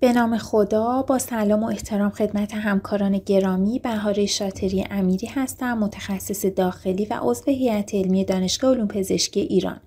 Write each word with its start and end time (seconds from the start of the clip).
به 0.00 0.12
نام 0.12 0.38
خدا 0.38 1.02
با 1.02 1.18
سلام 1.18 1.62
و 1.62 1.66
احترام 1.66 2.10
خدمت 2.10 2.54
همکاران 2.54 3.18
گرامی 3.18 3.78
بهاره 3.78 4.26
شاتری 4.26 4.84
امیری 4.90 5.26
هستم 5.26 5.78
متخصص 5.78 6.46
داخلی 6.46 7.06
و 7.10 7.18
عضو 7.22 7.50
هیئت 7.50 7.94
علمی 7.94 8.24
دانشگاه 8.24 8.74
علوم 8.74 8.88
پزشکی 8.88 9.40
ایران. 9.40 9.80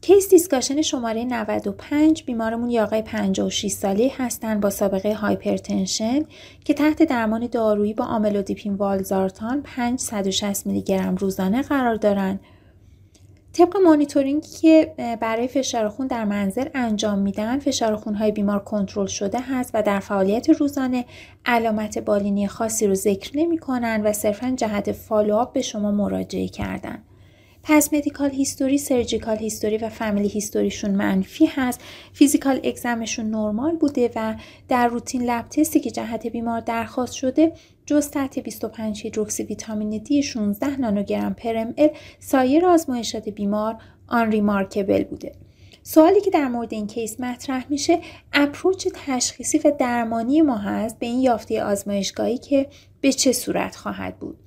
case 0.00 0.28
discussion 0.30 0.82
شماره 0.82 1.24
95 1.24 2.24
بیمارمون 2.24 2.70
یه 2.70 2.82
آقای 2.82 3.02
56 3.02 3.70
ساله 3.70 4.12
هستند 4.16 4.60
با 4.60 4.70
سابقه 4.70 5.14
hypertension 5.14 6.22
که 6.64 6.74
تحت 6.74 7.02
درمان 7.02 7.46
دارویی 7.46 7.94
با 7.94 8.04
آملودیپین 8.04 8.74
والزارتان 8.74 9.62
560 9.62 10.66
میلی 10.66 10.82
گرم 10.82 11.16
روزانه 11.16 11.62
قرار 11.62 11.94
دارند 11.94 12.40
طبق 13.56 13.76
مانیتورینگی 13.76 14.48
که 14.48 14.94
برای 15.20 15.48
فشار 15.48 15.88
خون 15.88 16.06
در 16.06 16.24
منزل 16.24 16.68
انجام 16.74 17.18
میدن 17.18 17.58
فشار 17.58 17.96
خونهای 17.96 18.32
بیمار 18.32 18.58
کنترل 18.58 19.06
شده 19.06 19.38
هست 19.40 19.70
و 19.74 19.82
در 19.82 20.00
فعالیت 20.00 20.50
روزانه 20.50 21.04
علامت 21.46 21.98
بالینی 21.98 22.48
خاصی 22.48 22.86
رو 22.86 22.94
ذکر 22.94 23.30
نمی 23.34 23.58
کنن 23.58 24.02
و 24.04 24.12
صرفا 24.12 24.50
جهت 24.56 24.92
follow 24.92 25.37
up 25.37 25.52
به 25.52 25.62
شما 25.62 25.90
مراجعه 25.90 26.48
کردن. 26.48 27.02
past 27.68 27.92
medical 27.92 28.30
history، 28.30 28.78
surgical 28.78 29.36
history 29.36 29.78
و 29.78 29.88
family 29.88 30.28
history 30.28 30.68
شون 30.68 30.90
منفی 30.90 31.46
هست. 31.46 31.80
physical 32.12 32.60
exam 32.64 32.97
شون 32.97 33.30
نرمال 33.30 33.76
بوده 33.76 34.10
و 34.16 34.34
در 34.68 34.88
routine 34.88 35.22
lab 35.22 35.48
test 35.48 35.74
ی 35.74 35.80
که 35.80 35.90
جهت 35.90 36.26
بیمار 36.26 36.60
درخواست 36.60 37.12
شده 37.12 37.52
جز 37.86 38.10
سطح 38.10 38.38
25 38.38 39.02
hydroxy 39.02 39.42
ویتامین 39.42 40.02
دی 40.02 40.22
16 40.22 40.76
نانوگرم 40.76 41.34
per 41.34 41.56
m 41.56 41.74
سایر 42.18 42.66
آزمایشات 42.66 43.28
بیمار 43.28 43.76
unremarkable 44.06 45.04
بوده. 45.04 45.32
سوالی 45.82 46.20
که 46.20 46.30
در 46.30 46.48
مورد 46.48 46.74
این 46.74 46.86
case 46.86 47.20
مطرح 47.20 47.66
میشه 47.70 47.98
approach 48.32 48.88
تشخیصی 48.94 49.58
و 49.58 49.72
درمانی 49.78 50.42
ما 50.42 50.56
هست 50.56 50.98
به 50.98 51.06
این 51.06 51.20
یافته 51.20 51.62
آزمایشگاهی 51.62 52.38
که 52.38 52.66
به 53.00 53.12
چه 53.12 53.32
صورت 53.32 53.76
خواهد 53.76 54.18
بود. 54.18 54.45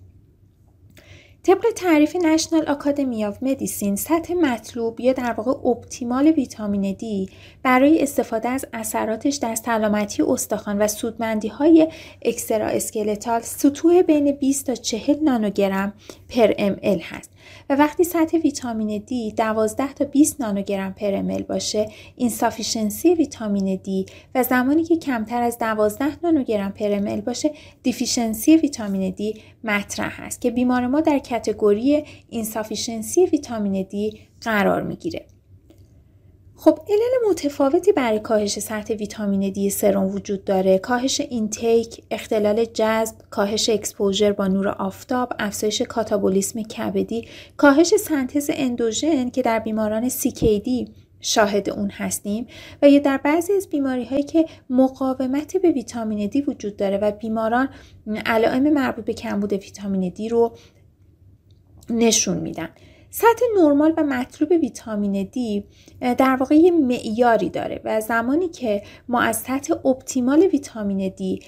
طبق 1.44 1.66
تعریف 1.76 2.16
National 2.16 2.68
Academy 2.68 3.26
of 3.26 3.38
Medicine 3.44 3.96
سطح 3.96 4.34
مطلوب 4.34 5.00
یا 5.00 5.14
در 5.14 5.34
واقع 5.34 5.52
optimal 5.70 6.28
ویتامین 6.28 6.94
دی 6.94 7.30
برای 7.64 8.04
استفاده 8.04 8.50
از 8.50 8.66
اثراتش 8.74 9.36
در 9.36 9.56
سلامتی 9.56 10.24
استخوان 10.24 10.78
و 10.78 10.88
سودمندی 10.88 11.48
های 11.48 11.88
extraskeletal 12.22 13.42
سطوح 13.42 14.02
بین 14.02 14.32
20 14.32 14.66
تا 14.66 14.76
40 14.76 15.16
نانوگرم 15.24 15.94
per 16.30 16.54
mL 16.58 17.00
هست. 17.00 17.32
و 17.70 17.76
وقتی 17.76 18.04
سطح 18.04 18.38
ویتامین 18.38 19.04
دی 19.08 19.32
12 19.32 19.94
تا 19.94 20.06
20 20.06 20.42
نانوگرم 20.42 20.94
per 20.94 21.16
mL 21.16 21.44
باشه 21.44 21.90
insufficiency 22.16 23.16
ویتامین 23.16 23.76
دی 23.84 24.06
و 24.36 24.44
زمانی 24.44 24.84
که 24.84 24.98
کمتر 24.98 25.42
از 25.42 25.58
12 25.58 26.06
نانوگرم 26.24 26.72
per 26.72 26.92
mL 26.92 27.22
باشه 27.22 27.52
deficiency 27.84 28.58
ویتامین 28.58 29.14
دی 29.14 29.42
مطرح 29.64 30.20
است 30.20 30.42
که 30.42 30.52
بیمار 30.52 30.88
ما 30.88 31.02
در 31.02 31.20
category 31.20 32.04
insufficiency 32.30 33.26
ویتامین 33.26 33.84
دی 33.84 34.20
قرار 34.42 34.84
می‌گیره. 34.84 35.26
خب 36.62 36.80
علل 36.90 37.30
متفاوتی 37.30 37.92
برای 37.92 38.20
کاهش 38.20 38.60
سطح 38.60 38.94
ویتامین 38.94 39.52
دی 39.52 39.70
سرم 39.70 40.06
وجود 40.06 40.44
داره. 40.44 40.78
کاهش 40.78 41.22
intake 41.22 42.04
اختلال 42.12 42.66
جذب 42.66 43.16
کاهش 43.30 43.70
exposure 43.70 44.32
با 44.32 44.48
نور 44.48 44.68
آفتاب 44.68 45.34
افزایش 45.40 45.82
کاتابولیسم 45.82 46.64
کبدی 46.64 47.28
کاهش 47.58 47.96
سنتز 47.96 48.50
اندوژن 48.54 49.30
که 49.30 49.42
در 49.42 49.60
بیماران 49.60 50.10
CKD 50.10 50.90
شاهد 51.22 51.70
اون 51.70 51.90
هستیم 51.90 52.48
و 52.82 52.90
یا 52.90 53.00
در 53.00 53.18
بعضی 53.18 53.54
از 53.54 53.70
بیماری 53.70 54.06
هایی 54.06 54.24
که 54.24 54.46
مقاومت 54.70 55.58
به 55.58 55.72
ویتامین 55.72 56.28
دی 56.28 56.42
وجود 56.42 56.78
داره 56.78 56.98
و 56.98 57.12
بیماران 57.12 57.70
علائم 58.26 58.74
مربوط 58.74 59.06
به 59.06 59.14
کمبود 59.14 59.54
ویتامین 59.54 60.10
دی 60.10 60.30
رو 60.30 60.56
نشون 61.90 62.38
میدن. 62.38 62.70
سطح 63.12 63.46
نرمال 63.58 63.94
و 63.98 64.04
مطلوب 64.04 64.52
ویتامین 64.52 65.24
دی 65.24 65.64
در 66.00 66.36
واقع 66.36 66.56
یه 66.56 66.72
معیاری 66.72 67.50
داره 67.50 67.82
و 67.84 68.02
زمانی 68.02 68.48
که 68.48 68.82
ما 69.08 69.22
از 69.22 69.38
سطح 69.38 69.88
اپتیمال 69.88 70.42
ویتامین 70.42 71.14
دی 71.18 71.40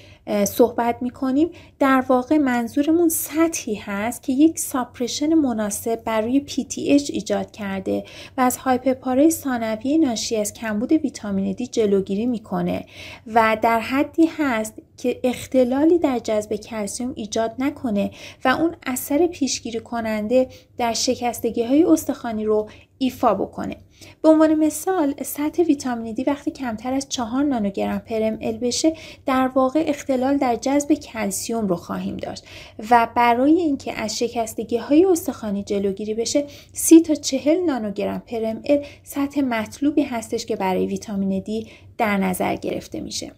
صحبت 0.44 0.96
می 1.00 1.10
کنیم 1.10 1.50
در 1.78 2.04
واقع 2.08 2.38
منظورمون 2.38 3.08
سطحی 3.08 3.74
هست 3.74 4.22
که 4.22 4.32
یک 4.32 4.58
ساپرشن 4.58 5.34
مناسب 5.34 6.04
برای 6.04 6.44
PTH 6.48 7.10
ایجاد 7.10 7.50
کرده 7.50 8.04
و 8.38 8.40
از 8.40 8.56
هایپرپاره 8.56 9.30
ثانویه 9.30 9.98
ناشی 9.98 10.36
از 10.36 10.52
کمبود 10.52 10.92
ویتامین 10.92 11.52
دی 11.52 11.66
جلوگیری 11.66 12.26
می‌کنه 12.26 12.86
و 13.26 13.56
در 13.62 13.80
حدی 13.80 14.26
هست 14.38 14.74
که 14.96 15.20
اختلالی 15.24 15.98
در 15.98 16.18
جذب 16.18 16.56
کلسیوم 16.56 17.12
ایجاد 17.16 17.54
نکنه 17.58 18.10
و 18.44 18.48
اون 18.48 18.76
اثر 18.86 19.26
پیشگیری 19.26 19.80
کننده 19.80 20.48
در 20.78 20.92
شکستگی 20.92 21.62
های 21.62 21.84
استخوانی 21.84 22.44
رو 22.44 22.68
ایفا 23.02 23.34
بکنه. 23.34 23.76
به 24.22 24.28
عنوان 24.28 24.54
مثال 24.54 25.14
سطح 25.22 25.62
ویتامین 25.62 26.14
دی 26.14 26.24
وقتی 26.24 26.50
کمتر 26.50 26.92
از 26.92 27.08
4 27.08 27.42
نانوگرم 27.42 27.98
پر 27.98 28.22
ال 28.22 28.56
بشه 28.56 28.92
در 29.26 29.48
واقع 29.48 29.84
اختلال 29.86 30.36
در 30.36 30.56
جذب 30.56 30.94
کلسیوم 30.94 31.68
رو 31.68 31.76
خواهیم 31.76 32.16
داشت 32.16 32.44
و 32.90 33.08
برای 33.16 33.60
اینکه 33.60 33.92
از 33.92 34.18
شکستگی 34.18 34.76
های 34.76 35.04
استخوانی 35.04 35.62
جلوگیری 35.62 36.14
بشه 36.14 36.44
30 36.72 37.00
تا 37.00 37.14
40 37.14 37.56
نانوگرم 37.66 38.22
پر 38.26 38.44
ال 38.44 38.84
سطح 39.02 39.40
مطلوبی 39.40 40.02
هستش 40.02 40.46
که 40.46 40.56
برای 40.56 40.86
ویتامین 40.86 41.42
دی 41.42 41.66
در 41.98 42.16
نظر 42.16 42.56
گرفته 42.56 43.00
میشه. 43.00 43.32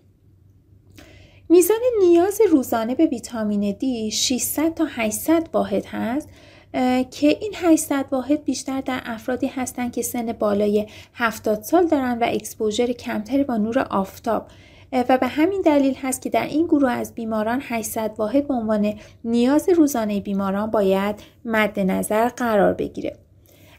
میزان 1.48 1.80
نیاز 2.00 2.40
روزانه 2.50 2.94
به 2.94 3.06
ویتامین 3.06 3.72
دی 3.72 4.10
600 4.10 4.74
تا 4.74 4.86
800 4.88 5.48
واحد 5.52 5.84
هست. 5.86 6.28
که 7.10 7.28
این 7.28 7.52
800 7.54 8.06
واحد 8.12 8.44
بیشتر 8.44 8.80
در 8.80 9.02
افرادی 9.04 9.46
هستند 9.46 9.92
که 9.92 10.02
سن 10.02 10.32
بالای 10.32 10.86
70 11.14 11.62
سال 11.62 11.86
دارند 11.86 12.22
و 12.22 12.24
exposure 12.28 12.92
کمتری 12.92 13.44
با 13.44 13.56
نور 13.56 13.78
آفتاب 13.78 14.46
و 14.92 15.18
به 15.18 15.26
همین 15.26 15.62
دلیل 15.62 15.94
هست 15.94 16.22
که 16.22 16.30
در 16.30 16.46
این 16.46 16.66
گروه 16.66 16.90
از 16.90 17.14
بیماران 17.14 17.62
800 17.62 18.14
واحد 18.18 18.48
به 18.48 18.54
عنوان 18.54 18.94
نیاز 19.24 19.68
روزانه 19.68 20.20
بیماران 20.20 20.70
باید 20.70 21.16
مد 21.44 21.80
نظر 21.80 22.28
قرار 22.28 22.74
بگیره. 22.74 23.16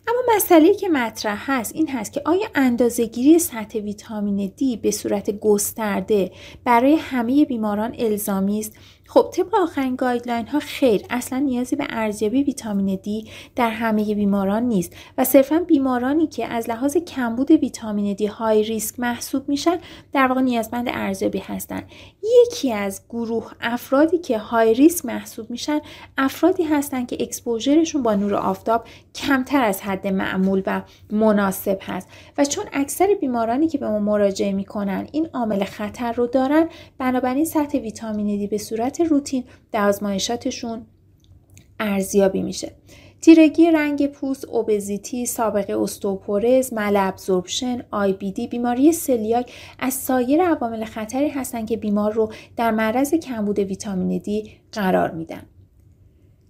اما 0.07 0.35
مسئله 0.35 0.73
که 0.73 0.89
مطرح 0.89 1.51
هست 1.51 1.75
این 1.75 1.89
هست 1.89 2.13
که 2.13 2.21
آیا 2.25 2.47
اندازهگیری 2.55 3.39
سطح 3.39 3.79
ویتامین 3.79 4.51
دی 4.57 4.77
به 4.77 4.91
صورت 4.91 5.39
گسترده 5.39 6.31
برای 6.63 6.95
همه 6.95 7.45
بیماران 7.45 7.95
الزامی 7.99 8.59
است 8.59 8.73
خب 9.07 9.29
طبق 9.33 9.55
آخرین 9.55 9.95
guideline 9.95 10.47
ها 10.47 10.59
خیر 10.59 11.01
اصلا 11.09 11.39
نیازی 11.39 11.75
به 11.75 11.85
ارزیابی 11.89 12.43
ویتامین 12.43 12.99
دی 13.03 13.25
در 13.55 13.69
همه 13.69 14.15
بیماران 14.15 14.63
نیست 14.63 14.95
و 15.17 15.23
صرفا 15.23 15.59
بیمارانی 15.59 16.27
که 16.27 16.47
از 16.47 16.69
لحاظ 16.69 16.97
کمبود 16.97 17.51
ویتامین 17.51 18.13
دی 18.13 18.25
های 18.25 18.63
ریسک 18.63 18.99
محسوب 18.99 19.49
میشن 19.49 19.77
در 20.13 20.27
واقع 20.27 20.41
نیازمند 20.41 20.89
ارزیابی 20.89 21.39
هستند 21.39 21.83
یکی 22.23 22.73
از 22.73 23.01
گروه 23.09 23.51
افرادی 23.61 24.17
که 24.17 24.37
های 24.37 24.73
ریسک 24.73 25.05
محسوب 25.05 25.49
میشن 25.49 25.79
افرادی 26.17 26.63
هستند 26.63 27.07
که 27.07 27.17
اکسپوژرشون 27.19 28.03
با 28.03 28.15
نور 28.15 28.35
آفتاب 28.35 28.85
کمتر 29.15 29.63
از 29.63 29.81
حد 29.81 30.07
معمول 30.07 30.63
و 30.65 30.81
مناسب 31.11 31.79
هست 31.81 32.07
و 32.37 32.45
چون 32.45 32.65
اکثر 32.73 33.07
بیمارانی 33.21 33.67
که 33.67 33.77
به 33.77 33.89
ما 33.89 33.99
مراجعه 33.99 34.51
می‌کنن 34.51 35.07
این 35.11 35.29
عامل 35.33 35.63
خطر 35.63 36.11
رو 36.11 36.27
دارن 36.27 36.69
بنابراین 36.97 37.45
سطح 37.45 37.77
ویتامین 37.77 38.27
دی 38.27 38.47
به 38.47 38.57
صورت 38.57 38.94
روتین 39.03 39.43
در 39.71 39.87
آزمایشاتشون 39.87 40.85
ارزیابی 41.79 42.41
میشه 42.41 42.71
تیرگی 43.21 43.71
رنگ 43.71 44.07
پوست، 44.07 44.45
obesity، 44.45 45.25
سابقه 45.25 45.77
استئوپروز، 45.79 46.73
malabsorption، 46.73 47.83
IBD، 47.91 48.47
بیماری 48.47 48.91
سلیاک 48.91 49.51
از 49.79 49.93
سایر 49.93 50.41
عوامل 50.41 50.85
خطری 50.85 51.29
هستند 51.29 51.67
که 51.67 51.77
بیمار 51.77 52.13
رو 52.13 52.31
در 52.57 52.71
معرض 52.71 53.13
کمبود 53.13 53.59
ویتامین 53.59 54.17
دی 54.17 54.51
قرار 54.71 55.11
میدن. 55.11 55.43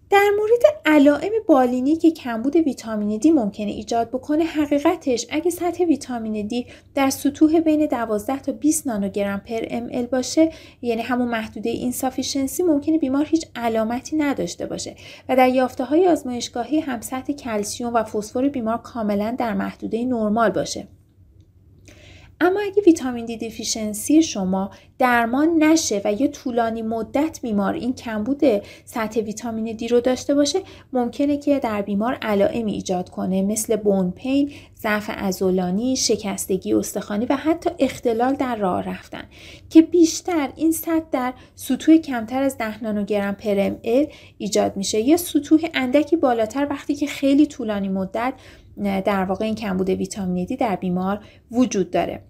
در 0.09 0.29
مورد 0.37 0.81
علائم 0.85 1.31
بالینی 1.47 1.95
که 1.95 2.11
کمبود 2.11 2.55
ویتامین 2.55 3.19
دی 3.19 3.31
ممکنه 3.31 3.71
ایجاد 3.71 4.09
بکنه 4.09 4.43
حقیقتش 4.43 5.27
اگه 5.29 5.51
سطح 5.51 5.83
ویتامین 5.83 6.47
دی 6.47 6.67
در 6.95 7.09
سطوح 7.09 7.59
بین 7.59 7.85
12 7.85 8.39
تا 8.39 8.51
20 8.51 8.87
نانوگرم 8.87 9.39
per 9.39 9.61
mL 9.69 10.05
باشه 10.05 10.51
یعنی 10.81 11.01
همون 11.01 11.27
محدوده 11.27 11.69
insufficiency 11.69 12.63
ممکنه 12.63 12.97
بیمار 12.97 13.25
هیچ 13.25 13.45
علامتی 13.55 14.15
نداشته 14.17 14.65
باشه 14.65 14.95
و 15.29 15.35
در 15.35 15.49
یافته 15.49 15.83
های 15.83 16.07
آزمایشگاهی 16.07 16.79
هم 16.79 17.01
سطح 17.01 17.33
کلسیوم 17.33 17.93
و 17.93 18.03
فسفر 18.03 18.49
بیمار 18.49 18.77
کاملا 18.77 19.35
در 19.39 19.53
محدوده 19.53 20.05
نرمال 20.05 20.49
باشه. 20.49 20.87
اما 22.41 22.59
اگه 22.59 22.83
vitamin 22.85 23.25
D 23.25 23.37
deficiency 23.37 24.23
شما 24.23 24.71
درمان 24.99 25.63
نشه 25.63 26.01
و 26.05 26.13
یه 26.13 26.27
طولانی 26.27 26.81
مدت 26.81 27.39
بیمار 27.41 27.73
این 27.73 27.93
کمبود 27.93 28.41
سطح 28.85 29.19
ویتامین 29.19 29.75
دی 29.75 29.87
رو 29.87 29.99
داشته 29.99 30.35
باشه 30.35 30.59
ممکنه 30.93 31.37
که 31.37 31.59
در 31.59 31.81
بیمار 31.81 32.17
علائمی 32.21 32.73
ایجاد 32.73 33.09
کنه 33.09 33.41
مثل 33.41 33.75
bone 33.75 34.11
pain، 34.11 34.51
ضعف 34.81 35.09
عضلانی، 35.09 35.95
شکستگی 35.95 36.73
استخوانی 36.73 37.25
و 37.25 37.35
حتی 37.35 37.69
اختلال 37.79 38.33
در 38.33 38.55
راه 38.55 38.89
رفتن. 38.89 39.23
که 39.69 39.81
بیشتر 39.81 40.49
این 40.55 40.71
سطح 40.71 41.05
در 41.11 41.33
سطوح 41.55 41.97
کمتر 41.97 42.41
از 42.41 42.57
10 42.57 42.83
نانوگرم 42.83 43.35
per 43.35 43.71
ایجاد 44.37 44.77
میشه. 44.77 44.99
یا 44.99 45.17
سطوح 45.17 45.59
اندکی 45.73 46.15
بالاتر 46.15 46.67
وقتی 46.69 46.95
که 46.95 47.07
خیلی 47.07 47.45
طولانی 47.45 47.89
مدت 47.89 48.33
در 48.83 49.25
واقع 49.25 49.45
این 49.45 49.55
کمبود 49.55 49.89
ویتامین 49.89 50.45
دی 50.45 50.55
در 50.55 50.75
بیمار 50.75 51.19
وجود 51.51 51.91
داره. 51.91 52.21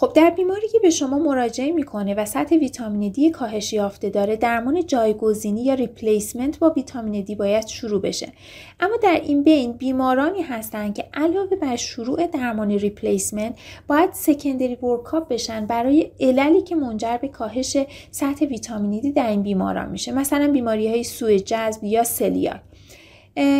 خب 0.00 0.12
در 0.14 0.30
بیماری 0.30 0.68
که 0.68 0.78
به 0.78 0.90
شما 0.90 1.18
مراجعه 1.18 1.72
می‌کنه 1.72 2.14
و 2.14 2.24
سطح 2.24 2.56
ویتامین 2.56 3.12
دی 3.12 3.30
کاهش 3.30 3.72
یافته 3.72 4.10
داره 4.10 4.36
درمان 4.36 4.86
جایگزینی 4.86 5.64
یا 5.64 5.74
replacement 5.74 6.58
با 6.58 6.70
ویتامین 6.70 7.24
دی 7.24 7.34
باید 7.34 7.66
شروع 7.66 8.00
بشه. 8.00 8.32
اما 8.80 8.96
در 9.02 9.20
این 9.24 9.42
بین 9.42 9.72
بیمارانی 9.72 10.42
هستند 10.42 10.94
که 10.94 11.04
علاوه 11.14 11.56
بر 11.56 11.76
شروع 11.76 12.26
درمان 12.26 12.70
replacement 12.70 13.58
باید 13.86 14.12
secondary 14.12 14.74
workup 14.74 15.28
بشن 15.28 15.66
برای 15.66 16.10
عللی 16.20 16.62
که 16.62 16.76
منجر 16.76 17.16
به 17.16 17.28
کاهش 17.28 17.76
سطح 18.10 18.46
ویتامین 18.46 19.00
دی 19.00 19.12
در 19.12 19.30
این 19.30 19.42
بیماران 19.42 19.90
میشه. 19.90 20.12
مثلا 20.12 20.52
بیماری 20.52 20.88
های 20.88 21.04
سوء 21.04 21.36
جذب 21.36 21.84
یا 21.84 22.04
سلیاک. 22.04 22.60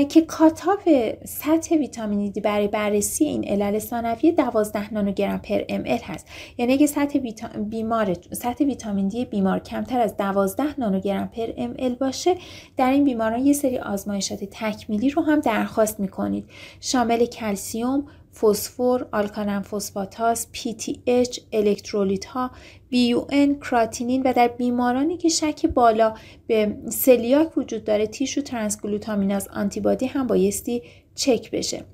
که 0.08 0.20
cutoff 0.20 0.88
سطح 1.24 1.74
ویتامین 1.74 2.30
دی 2.30 2.40
برای 2.40 2.68
بررسی 2.68 3.24
این 3.24 3.44
علل 3.48 3.78
ثانویه 3.78 4.32
12 4.32 4.94
نانوگرم 4.94 5.38
per 5.38 5.60
ام 5.68 5.82
هست. 5.82 6.26
یعنی 6.58 6.72
اگه 6.72 6.86
سطح 6.86 7.18
بیمار 7.58 8.16
سطح 8.32 8.64
ویتامین 8.64 9.08
دی 9.08 9.24
بیمار 9.24 9.58
کمتر 9.58 10.00
از 10.00 10.16
12 10.16 10.80
نانوگرم 10.80 11.28
per 11.28 11.48
ام 11.56 11.96
باشه 12.00 12.36
در 12.76 12.90
این 12.90 13.04
بیماران 13.04 13.46
یه 13.46 13.52
سری 13.52 13.78
آزمایشات 13.78 14.44
تکمیلی 14.44 15.10
رو 15.10 15.22
هم 15.22 15.40
درخواست 15.40 16.00
می‌کنید. 16.00 16.44
شامل 16.80 17.26
کلسیوم 17.26 18.04
فسفر، 18.34 19.06
alkaline 19.12 19.62
phosphatase، 19.62 20.46
PTH، 20.54 21.40
الکترولیت 21.52 22.24
ها، 22.24 22.50
BUN، 22.92 23.68
کراتینین 23.68 24.22
و 24.22 24.32
در 24.32 24.48
بیمارانی 24.48 25.16
که 25.16 25.28
شک 25.28 25.66
بالا 25.66 26.14
به 26.46 26.76
سلیاک 26.90 27.58
وجود 27.58 27.84
داره 27.84 28.06
tissue 28.06 28.40
transglutaminase 28.40 29.48
antibody 29.48 30.06
هم 30.06 30.26
بایستی 30.26 30.82
چک 31.14 31.50
بشه. 31.50 31.84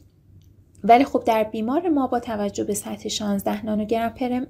ولی 0.84 1.04
خب 1.04 1.22
در 1.26 1.44
بیمار 1.44 1.88
ما 1.88 2.06
با 2.06 2.20
توجه 2.20 2.64
به 2.64 2.74
سطح 2.74 3.08
16 3.08 3.66
نانوگرم 3.66 4.08
per 4.08 4.40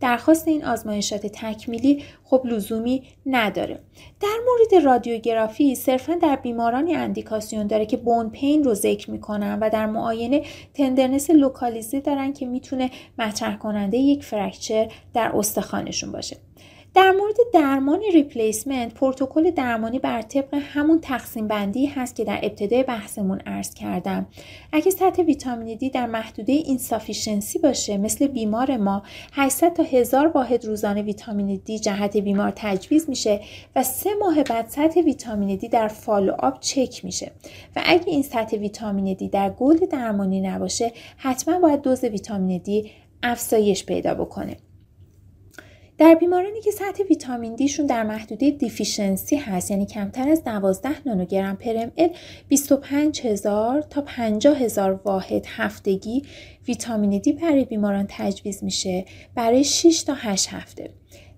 درخواست 0.00 0.48
این 0.48 0.64
آزمایشات 0.64 1.26
تکمیلی 1.26 2.04
خب 2.24 2.42
لزومی 2.44 3.02
نداره. 3.26 3.80
در 4.20 4.36
مورد 4.46 4.84
رادیوگرافی 4.84 5.74
صرفا 5.74 6.14
در 6.14 6.36
بیمارانی 6.36 6.94
اندیکاسیون 6.94 7.66
داره 7.66 7.86
که 7.86 7.96
bone 7.96 8.30
pain 8.30 8.64
رو 8.64 8.74
ذکر 8.74 9.10
می‌کنن 9.10 9.58
و 9.60 9.70
در 9.70 9.86
معاینه 9.86 10.42
tenderness 10.74 11.30
لوکالیزه 11.30 12.00
دارن 12.00 12.32
که 12.32 12.46
می‌تونه 12.46 12.90
مطرح 13.18 13.56
کننده 13.56 13.98
یک 13.98 14.24
fracture 14.24 14.88
در 15.14 15.32
استخوانشون 15.34 16.12
باشه. 16.12 16.36
در 16.94 17.10
مورد 17.10 17.36
درمان 17.52 18.00
replacement 18.12 18.94
پروتکل 18.94 19.50
درمانی 19.50 19.98
بر 19.98 20.22
طبق 20.22 20.54
همون 20.54 21.00
تقسیم 21.00 21.48
بندی 21.48 21.86
هست 21.86 22.16
که 22.16 22.24
در 22.24 22.40
ابتدای 22.42 22.82
بحثمون 22.82 23.40
عرض 23.40 23.74
کردم. 23.74 24.26
اگه 24.72 24.90
سطح 24.90 25.22
ویتامین 25.22 25.76
دی 25.76 25.90
در 25.90 26.06
محدوده 26.06 26.52
insufficiency 26.52 27.58
باشه 27.58 27.98
مثل 27.98 28.26
بیمار 28.26 28.76
ما 28.76 29.02
800 29.32 29.72
تا 29.72 29.82
1000 29.82 30.26
واحد 30.26 30.64
روزانه 30.64 31.02
ویتامین 31.02 31.60
دی 31.64 31.78
جهت 31.78 32.16
بیمار 32.16 32.52
تجویز 32.56 33.08
میشه 33.08 33.40
و 33.76 33.82
سه 33.82 34.10
ماه 34.20 34.42
بعد 34.42 34.68
سطح 34.68 35.00
ویتامین 35.00 35.56
دی 35.56 35.68
در 35.68 35.88
follow-up 35.88 36.60
چک 36.60 37.04
میشه. 37.04 37.32
و 37.76 37.82
اگه 37.84 38.04
این 38.06 38.22
سطح 38.22 38.56
ویتامین 38.56 39.14
دی 39.14 39.28
در 39.28 39.50
گل 39.50 39.76
درمانی 39.76 40.40
نباشه 40.40 40.92
حتما 41.16 41.58
باید 41.58 41.82
دوز 41.82 42.04
ویتامین 42.04 42.58
دی 42.58 42.90
افزایش 43.22 43.86
پیدا 43.86 44.14
بکنه. 44.14 44.56
در 45.98 46.14
بیمارانی 46.14 46.60
که 46.60 46.70
سطح 46.70 47.02
ویتامین 47.02 47.54
دیشون 47.54 47.86
در 47.86 48.02
محدوده 48.02 48.50
deficiency 48.50 49.36
هست 49.36 49.70
یعنی 49.70 49.86
کمتر 49.86 50.28
از 50.28 50.44
12 50.44 50.88
نانوگرم 51.06 51.56
per 51.56 51.90
ال 51.96 52.10
25 52.48 53.26
هزار 53.26 53.82
تا 53.82 54.02
50 54.02 54.58
هزار 54.58 55.00
واحد 55.04 55.44
هفتگی 55.48 56.22
ویتامین 56.68 57.20
دی 57.20 57.32
برای 57.32 57.64
بیماران 57.64 58.06
تجویز 58.08 58.64
میشه 58.64 59.04
برای 59.34 59.64
6 59.64 60.02
تا 60.02 60.14
8 60.14 60.48
هفته. 60.48 60.90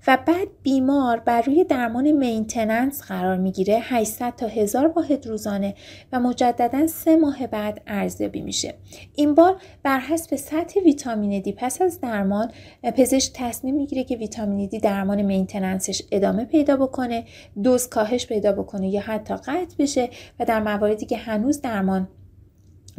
و 0.06 0.18
بعد 0.26 0.48
بیمار 0.62 1.20
بر 1.20 1.42
روی 1.42 1.64
درمان 1.64 2.10
maintenance 2.10 3.02
قرار 3.02 3.36
می‌گیره 3.36 3.78
800 3.82 4.34
تا 4.36 4.46
1000 4.46 4.86
واحد 4.86 5.26
روزانه 5.26 5.74
و 6.12 6.20
مجددا 6.20 6.86
سه 6.86 7.16
ماه 7.16 7.46
بعد 7.46 7.82
ارزیابی 7.86 8.40
میشه. 8.40 8.74
این 9.14 9.34
بار 9.34 9.60
بر 9.82 9.98
حسب 9.98 10.36
سطح 10.36 10.80
ویتامین 10.80 11.42
دی 11.42 11.52
پس 11.52 11.82
از 11.82 12.00
درمان 12.00 12.52
پزشک 12.82 13.32
تصمیم 13.34 13.74
می‌گیره 13.74 14.04
که 14.04 14.16
ویتامین 14.16 14.68
دی 14.68 14.78
درمان 14.78 15.22
مینتننسش 15.22 16.02
ادامه 16.12 16.44
پیدا 16.44 16.76
بکنه 16.76 17.24
دوز 17.62 17.88
کاهش 17.88 18.26
پیدا 18.26 18.52
بکنه 18.52 18.88
یا 18.88 19.00
حتی 19.00 19.34
قطع 19.34 19.76
بشه 19.78 20.10
و 20.40 20.44
در 20.44 20.60
مواردی 20.60 21.06
که 21.06 21.16
هنوز 21.16 21.60
درمان 21.60 22.08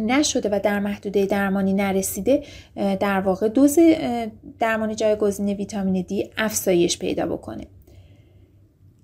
نشده 0.06 0.50
و 0.52 0.60
در 0.64 0.80
محدوده 0.80 1.26
درمانی 1.26 1.74
نرسیده 1.74 2.44
در 2.76 3.20
واقع 3.20 3.48
دوز 3.48 3.80
درمانی 4.60 4.96
جایگزین 4.96 5.50
ویتامین 5.50 6.06
دی 6.08 6.30
افزایش 6.38 7.00
پیدا 7.00 7.26
بکنه. 7.26 7.68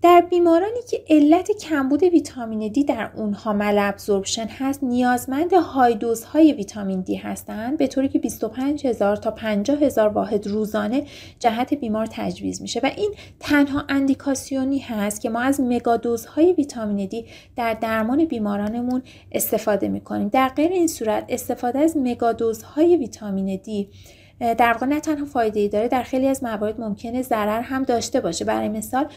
در 0.01 0.23
بیمارانی 0.29 0.79
که 0.89 1.03
علت 1.09 1.51
کمبود 1.51 2.03
ویتامین 2.03 2.71
دی 2.71 2.83
در 2.83 3.11
اونها 3.15 3.53
مل 3.53 3.77
ابزوربشن 3.77 4.47
هست 4.47 4.83
نیازمند 4.83 5.53
های 5.53 5.95
دوزهای 5.95 6.53
ویتامین 6.53 7.01
دی 7.01 7.15
هستند 7.15 7.77
به 7.77 7.87
طوری 7.87 8.09
که 8.09 8.19
25 8.19 8.87
هزار 8.87 9.15
تا 9.15 9.31
50 9.31 9.77
هزار 9.77 10.09
واحد 10.09 10.47
روزانه 10.47 11.03
جهت 11.39 11.73
بیمار 11.73 12.07
تجویز 12.11 12.61
میشه. 12.61 12.79
و 12.83 12.91
این 12.97 13.13
تنها 13.39 13.83
اندیکاسیونی 13.89 14.79
هست 14.79 15.21
که 15.21 15.29
ما 15.29 15.39
از 15.39 15.61
مگادوزهای 15.61 16.53
ویتامین 16.53 17.07
دی 17.07 17.25
در 17.55 17.73
درمان 17.73 18.25
بیمارانمون 18.25 19.03
استفاده 19.31 19.87
می‌کنیم. 19.87 20.27
در 20.27 20.49
غیر 20.49 20.71
این 20.71 20.87
صورت 20.87 21.25
استفاده 21.29 21.79
از 21.79 21.97
مگادوزهای 21.97 22.97
ویتامین 22.97 23.59
دی 23.63 23.89
در 24.39 24.73
واقع 24.73 24.85
نه 24.85 24.99
تنها 24.99 25.25
فایده 25.25 25.59
ای 25.59 25.69
داره 25.69 25.87
در 25.87 26.03
خیلی 26.03 26.27
از 26.27 26.43
موارد 26.43 26.81
ممکنه 26.81 27.21
ضرر 27.21 27.61
هم 27.61 27.83
داشته 27.83 28.21
باشه. 28.21 28.45
برای 28.45 28.69
مثال 28.69 29.07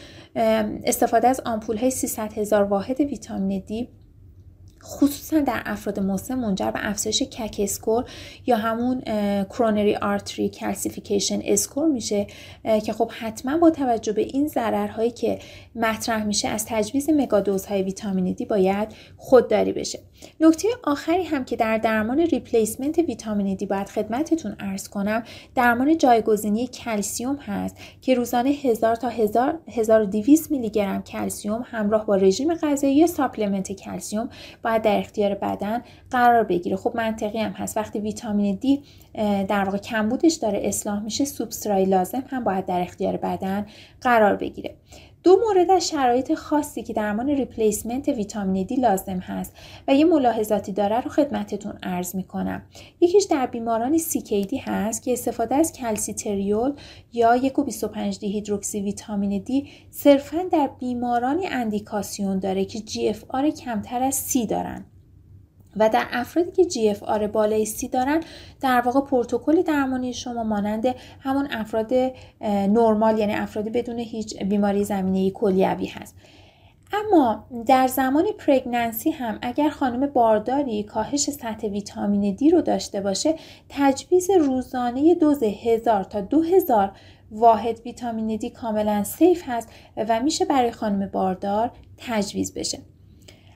استفاده 0.85 1.27
از 1.27 1.41
آمپول 1.45 1.77
های 1.77 1.91
300 1.91 2.33
هزار 2.33 2.63
واحد 2.63 2.99
ویتامین 2.99 3.63
دی 3.67 3.89
خصوصا 4.83 5.39
در 5.39 5.61
افراد 5.65 5.99
مسن 5.99 6.35
منجر 6.35 6.71
به 6.71 6.79
افزایش 6.81 7.23
CAC 7.23 7.55
score 7.59 8.05
یا 8.45 8.57
همون 8.57 9.01
coronary 9.45 9.95
artery 9.95 10.49
calcification 10.49 11.39
score 11.43 11.87
میشه 11.87 12.27
که 12.85 12.93
خب 12.93 13.11
حتما 13.19 13.57
با 13.57 13.69
توجه 13.69 14.13
به 14.13 14.21
این 14.21 14.47
ضررهایی 14.47 15.11
که 15.11 15.39
مطرح 15.75 16.23
میشه 16.23 16.47
از 16.47 16.65
تجویز 16.65 17.09
megadose 17.09 17.67
های 17.67 17.81
ویتامین 17.81 18.33
دی 18.33 18.45
باید 18.45 18.87
خودداری 19.17 19.73
بشه. 19.73 19.99
نکته 20.39 20.67
آخری 20.83 21.23
هم 21.23 21.45
که 21.45 21.55
در 21.55 21.77
درمان 21.77 22.19
replacement 22.19 22.99
ویتامین 22.99 23.55
دی 23.55 23.65
باید 23.65 23.89
خدمتتون 23.89 24.55
عرض 24.59 24.87
کنم 24.87 25.23
درمان 25.55 25.97
جایگزینی 25.97 26.67
کلسیوم 26.67 27.35
هست 27.35 27.75
که 28.01 28.15
روزانه 28.15 28.49
1000 28.49 28.95
تا 28.95 29.09
1200 29.09 30.51
میلی 30.51 30.69
گرم 30.69 31.03
کلسیوم 31.03 31.65
همراه 31.71 32.05
با 32.05 32.15
رژیم 32.15 32.53
غذایی 32.53 32.95
یا 32.95 33.07
supplement 33.07 33.71
کلسیوم 33.71 34.29
باید 34.71 34.81
در 34.81 34.97
اختیار 34.97 35.33
بدن 35.33 35.81
قرار 36.11 36.43
بگیره. 36.43 36.75
خب 36.75 36.91
منطقی 36.95 37.39
هم 37.39 37.51
هست. 37.51 37.77
وقتی 37.77 37.99
ویتامین 37.99 38.55
دی 38.55 38.83
در 39.47 39.63
واقع 39.63 39.77
کمبودش 39.77 40.33
داره 40.33 40.61
اصلاح 40.63 40.99
میشه 40.99 41.25
سوبسترای 41.25 41.85
لازم 41.85 42.23
هم 42.29 42.43
باید 42.43 42.65
در 42.65 42.81
اختیار 42.81 43.17
بدن 43.17 43.65
قرار 44.01 44.35
بگیره. 44.35 44.75
دو 45.23 45.37
مورد 45.45 45.71
از 45.71 45.87
شرایط 45.87 46.33
خاصی 46.33 46.83
که 46.83 46.93
درمان 46.93 47.29
replacement 47.29 48.07
ویتامین 48.07 48.65
دی 48.65 48.75
لازم 48.75 49.19
هست 49.19 49.53
و 49.87 49.95
یه 49.95 50.05
ملاحظاتی 50.05 50.71
داره 50.71 51.01
رو 51.01 51.09
خدمتتون 51.09 51.73
عرض 51.83 52.15
می‌کنم. 52.15 52.61
یکیش 53.01 53.23
در 53.23 53.45
بیماران 53.45 53.97
CKD 53.97 54.53
هست 54.61 55.03
که 55.03 55.13
استفاده 55.13 55.55
از 55.55 55.73
کلسیتریول 55.73 56.73
یا 57.13 57.37
1.25 57.37 58.17
dihydroxy 58.19 58.81
ویتامین 58.81 59.41
دی 59.41 59.67
صرفا 59.91 60.43
در 60.51 60.69
بیمارانی 60.79 61.47
اندیکاسیون 61.47 62.39
داره 62.39 62.65
که 62.65 62.79
GFR 62.79 63.45
کمتر 63.45 64.03
از 64.03 64.33
C 64.33 64.47
دارن. 64.49 64.85
و 65.75 65.89
در 65.89 66.07
افرادی 66.11 66.51
که 66.51 66.65
GFR 66.65 67.27
بالای 67.27 67.65
سی 67.65 67.87
دارن 67.87 68.23
در 68.61 68.81
واقع 68.81 69.01
پروتکل 69.01 69.61
درمانی 69.61 70.13
شما 70.13 70.43
مانند 70.43 70.95
همون 71.19 71.47
افراد 71.51 71.93
نرمال 72.41 73.19
یعنی 73.19 73.33
افرادی 73.33 73.69
بدون 73.69 73.99
هیچ 73.99 74.43
بیماری 74.43 74.83
زمینه 74.83 75.31
کلیوی 75.31 75.85
هست. 75.85 76.15
اما 76.93 77.45
در 77.67 77.87
زمان 77.87 78.25
pregnancy 78.37 79.11
هم 79.11 79.39
اگر 79.41 79.69
خانم 79.69 80.07
بارداری 80.07 80.83
کاهش 80.83 81.19
سطح 81.19 81.67
ویتامین 81.67 82.35
دی 82.35 82.49
رو 82.49 82.61
داشته 82.61 83.01
باشه 83.01 83.35
تجویز 83.69 84.29
روزانه 84.29 85.15
دوز 85.15 85.43
هزار 85.43 86.03
تا 86.03 86.21
دو 86.21 86.41
هزار 86.41 86.91
واحد 87.31 87.79
ویتامین 87.85 88.37
دی 88.37 88.49
کاملا 88.49 89.03
safe 89.03 89.43
هست 89.47 89.69
و 89.97 90.19
میشه 90.19 90.45
برای 90.45 90.71
خانم 90.71 91.07
باردار 91.07 91.71
تجویز 91.97 92.53
بشه. 92.53 92.79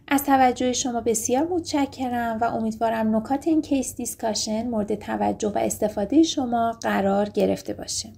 از 0.07 0.24
توجه 0.24 0.74
شما 0.74 1.01
بسیار 1.01 1.47
متشکرم 1.47 2.38
و 2.41 2.43
امیدوارم 2.43 3.15
نکات 3.15 3.47
این 3.47 3.62
case 3.62 3.95
discussion 3.95 4.67
مورد 4.67 4.95
توجه 4.95 5.50
و 5.50 5.57
استفاده 5.57 6.24
شما 6.24 6.71
قرار 6.81 7.29
گرفته 7.29 7.74
باشه. 7.74 8.09